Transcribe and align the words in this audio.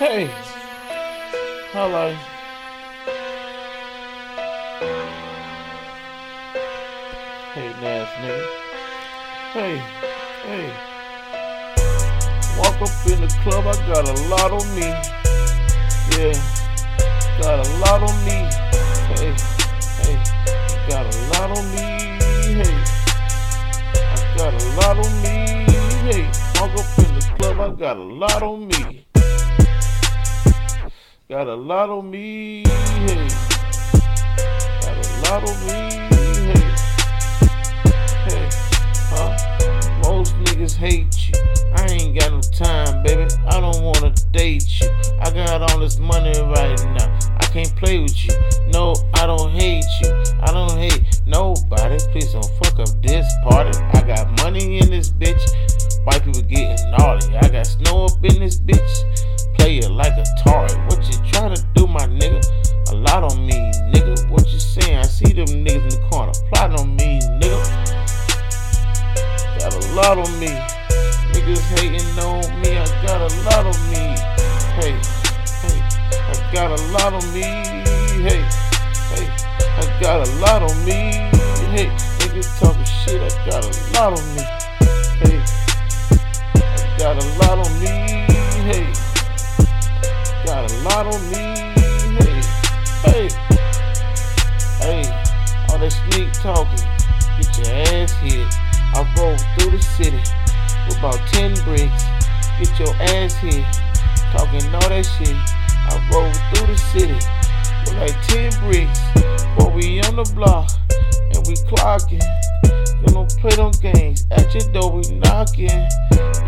Hey, 0.00 0.30
hello. 1.72 2.16
Hey, 7.52 7.68
ass 7.84 8.08
nigga. 8.22 8.46
Hey, 9.52 9.76
hey. 10.48 10.72
Walk 12.56 12.80
up 12.80 12.88
in 13.12 13.20
the 13.20 13.28
club, 13.42 13.66
I 13.66 13.76
got 13.92 14.08
a 14.08 14.16
lot 14.28 14.50
on 14.52 14.74
me. 14.74 14.88
Yeah, 16.16 16.32
got 17.42 17.60
a 17.60 17.68
lot 17.80 18.00
on 18.00 18.16
me. 18.24 18.38
Hey, 19.12 19.36
hey, 20.00 20.16
got 20.88 21.04
a 21.04 21.18
lot 21.28 21.50
on 21.58 21.64
me. 21.72 21.84
Hey, 22.56 22.72
I 24.00 24.34
got 24.38 24.54
a 24.54 24.64
lot 24.80 24.96
on 24.96 25.12
me. 25.20 25.36
Hey, 26.08 26.24
walk 26.58 26.72
up 26.72 26.88
in 27.04 27.14
the 27.16 27.34
club, 27.38 27.60
I 27.60 27.78
got 27.78 27.98
a 27.98 28.02
lot 28.02 28.42
on 28.42 28.66
me. 28.66 29.04
Got 31.30 31.46
a 31.46 31.54
lot 31.54 31.88
on 31.90 32.10
me. 32.10 32.64
Hey, 32.66 33.28
got 34.82 34.96
a 34.98 35.30
lot 35.30 35.48
on 35.48 35.54
me. 35.64 35.78
Hey, 36.10 36.58
hey, 38.26 38.48
huh? 39.06 39.30
Most 40.02 40.34
niggas 40.38 40.74
hate 40.74 41.28
you. 41.28 41.34
I 41.76 41.86
ain't 41.88 42.18
got 42.18 42.32
no 42.32 42.40
time, 42.40 43.04
baby. 43.04 43.32
I 43.46 43.60
don't 43.60 43.80
wanna 43.80 44.12
date 44.32 44.80
you. 44.80 44.90
I 45.20 45.30
got 45.30 45.62
all 45.70 45.78
this 45.78 46.00
money 46.00 46.36
right 46.36 46.84
now. 46.98 47.18
I 47.38 47.46
can't 47.52 47.76
play 47.76 48.00
with 48.00 48.24
you. 48.24 48.34
No, 48.72 48.96
I 49.14 49.26
don't 49.26 49.52
hate 49.52 49.84
you. 50.02 50.10
I 50.40 50.50
don't 50.50 50.76
hate 50.76 51.22
nobody. 51.26 51.98
Please 52.10 52.32
don't 52.32 52.50
fuck 52.60 52.80
up 52.80 52.88
this 53.02 53.32
party. 53.48 53.78
I 53.94 54.02
got 54.02 54.26
money 54.42 54.78
in 54.80 54.90
this 54.90 55.10
bitch. 55.10 55.40
White 56.02 56.24
people 56.24 56.42
getting 56.42 56.90
naughty. 56.98 57.36
I 57.36 57.48
got 57.50 57.68
snow 57.68 58.06
up 58.06 58.24
in 58.24 58.40
this 58.40 58.58
bitch. 58.58 59.04
Play 59.54 59.78
it 59.78 59.90
like 59.90 60.14
a 60.14 60.24
target. 60.42 60.78
What 60.86 61.06
you 61.06 61.19
trying 61.40 61.56
to 61.56 61.64
do, 61.74 61.86
my 61.86 62.06
nigga? 62.06 62.44
A 62.90 62.96
lot 62.96 63.24
on 63.24 63.46
me, 63.46 63.54
nigga. 63.92 64.28
What 64.30 64.52
you 64.52 64.58
saying? 64.58 64.98
I 64.98 65.02
see 65.04 65.32
them 65.32 65.46
niggas 65.64 65.82
in 65.84 65.88
the 65.88 66.06
corner 66.10 66.32
plotting 66.52 66.78
on 66.78 66.96
me, 66.96 67.18
nigga. 67.40 67.60
Got 69.58 69.72
a 69.72 69.80
lot 69.94 70.18
on 70.18 70.30
me. 70.38 70.52
Niggas 71.32 71.64
hating 71.78 72.18
on 72.20 72.44
me. 72.60 72.76
I 72.76 72.84
got 73.06 73.20
a 73.24 73.30
lot 73.48 73.64
on 73.64 73.78
me. 73.88 74.04
Hey, 74.76 74.92
hey. 75.64 75.80
I 76.28 76.50
got 76.52 76.78
a 76.78 76.82
lot 76.92 77.14
on 77.14 77.32
me. 77.32 77.48
Hey, 78.20 78.44
hey. 79.08 79.26
I 79.80 79.98
got 79.98 80.28
a 80.28 80.30
lot 80.44 80.62
on 80.62 80.84
me. 80.84 81.00
Hey, 81.72 81.88
niggas 82.20 82.60
talking 82.60 82.84
shit. 82.84 83.22
I 83.22 83.30
got 83.48 83.64
a 83.64 83.72
lot 83.94 84.12
on 84.12 84.26
me. 84.36 84.42
Hey, 85.24 85.40
I 86.52 86.96
got 86.98 87.16
a 87.16 87.26
lot 87.38 87.66
on 87.66 87.80
me. 87.80 88.09
A 90.80 90.82
lot 90.82 91.06
on 91.12 91.20
me. 91.28 91.36
Hey, 93.04 93.28
hey, 93.28 93.28
hey. 94.80 95.04
All 95.68 95.76
that 95.76 95.92
sneak 95.92 96.32
talking. 96.40 96.80
Get 97.36 97.52
your 97.58 98.00
ass 98.00 98.12
hit. 98.24 98.48
I 98.96 99.04
roll 99.18 99.36
through 99.58 99.76
the 99.76 99.82
city 99.82 100.16
with 100.88 100.96
about 100.96 101.20
10 101.36 101.52
bricks. 101.64 102.04
Get 102.56 102.72
your 102.80 102.94
ass 103.12 103.34
hit. 103.34 103.60
Talking 104.32 104.64
all 104.72 104.88
that 104.88 105.04
shit. 105.04 105.36
I 105.68 106.00
roll 106.10 106.32
through 106.48 106.72
the 106.72 106.78
city 106.78 107.20
with 107.84 108.00
like 108.00 108.16
10 108.28 108.48
bricks. 108.64 109.00
But 109.58 109.74
we 109.74 110.00
on 110.00 110.16
the 110.16 110.32
block 110.34 110.70
and 111.36 111.46
we 111.46 111.60
clocking. 111.68 112.24
You 113.02 113.12
don't 113.12 113.28
play 113.36 113.54
them 113.54 113.72
games. 113.82 114.24
At 114.30 114.54
your 114.54 114.72
door 114.72 114.92
we 114.92 115.02
knocking. 115.12 115.68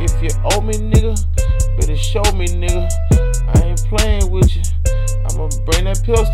If 0.00 0.22
you 0.22 0.30
owe 0.52 0.62
me, 0.62 0.72
nigga, 0.72 1.20
better 1.76 1.96
show 1.98 2.24
me, 2.32 2.46
nigga. 2.46 3.11
That 5.94 6.04
pistol. 6.04 6.24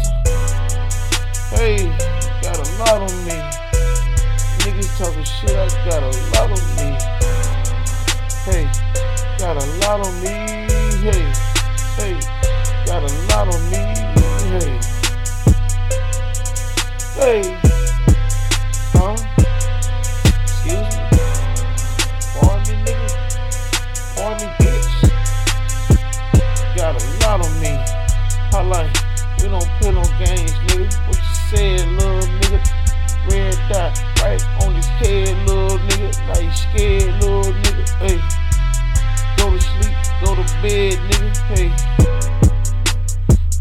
Hey, 1.51 1.89
got 2.43 2.59
a 2.59 2.63
lot 2.79 3.03
on 3.03 3.15
me. 3.25 3.37
Niggas 4.63 4.91
talking 4.99 5.25
shit, 5.25 5.51
I 5.51 5.69
got 5.85 6.03
a 6.03 6.11
lot 6.35 6.51
on 6.51 6.63
me. 6.77 6.89
Hey, 8.45 8.65
got 9.39 9.57
a 9.57 9.65
lot 9.81 10.01
on 10.07 10.13
me. 10.23 10.35
Hey, 11.03 11.23
hey, 11.97 12.15
got 12.87 13.03
a 13.03 13.11
lot 13.29 13.47
on 13.55 13.61
me. 13.71 13.83
Hey, 14.49 14.71
hey, 17.19 17.43
huh? 18.93 19.17
Excuse 20.43 20.89
me? 20.95 21.01
Pardon 22.35 22.63
me, 22.69 22.93
nigga. 22.93 23.09
Bitch. 24.59 24.93
Got 26.77 26.93
a 26.95 27.05
lot 27.27 27.39
on 27.45 27.53
me. 27.61 27.73
I 28.51 28.63
like, 28.63 29.08
we 29.43 29.49
don't 29.49 29.69
play 29.81 29.93
no 29.93 30.03
games, 30.19 30.53
nigga. 30.69 30.89
What 31.07 31.17
you 31.17 31.35
said, 31.51 31.89
little 31.89 32.21
nigga? 32.41 32.61
Red 33.31 33.59
dot 33.69 33.99
right 34.23 34.43
on 34.63 34.75
his 34.75 34.87
head, 34.87 35.29
little 35.47 35.79
nigga. 35.79 36.11
Now 36.27 36.41
you 36.41 36.53
scared, 36.53 37.23
little 37.23 37.53
nigga. 37.53 37.85
Hey, 37.99 38.19
go 39.37 39.51
to 39.51 39.61
sleep, 39.61 39.97
go 40.25 40.35
to 40.35 40.43
bed, 40.63 40.99
nigga. 41.09 41.31
Hey, 41.49 41.69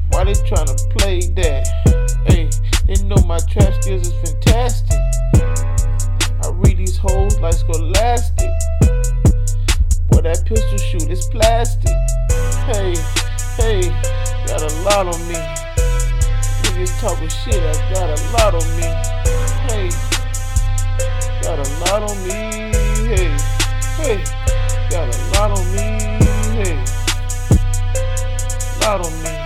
why 0.10 0.24
they 0.24 0.34
tryna 0.34 0.76
play 0.98 1.20
that? 1.36 1.68
Hey, 2.28 2.50
they 2.86 3.04
know 3.04 3.22
my 3.26 3.40
trap 3.40 3.74
skills 3.82 4.08
is 4.08 4.14
fantastic. 4.24 5.00
I 6.44 6.50
read 6.52 6.78
these 6.78 6.98
hoes 6.98 7.40
like 7.40 7.54
scholastic. 7.54 8.50
Boy, 10.10 10.22
that 10.22 10.44
pistol 10.46 10.78
shoot 10.78 11.10
is 11.12 11.28
plastic. 11.28 11.96
Hey, 12.66 12.96
hey, 13.58 13.90
got 14.48 14.62
a 14.62 14.74
lot 14.84 15.14
on 15.14 15.28
me. 15.28 15.67
Niggas 16.78 17.02
talking 17.02 17.28
shit, 17.28 17.56
I 17.56 17.74
got 17.92 18.08
a 18.08 18.18
lot 18.34 18.54
on 18.54 18.62
me. 18.78 18.84
Hey, 19.66 19.90
got 21.42 21.58
a 21.58 21.68
lot 21.80 22.04
on 22.04 22.16
me. 22.24 22.30
Hey, 23.08 23.36
hey, 23.98 24.24
got 24.88 25.10
a 25.10 25.18
lot 25.34 25.58
on 25.58 25.66
me. 25.74 25.88
Hey, 26.54 26.78
lot 28.80 29.04
on 29.04 29.37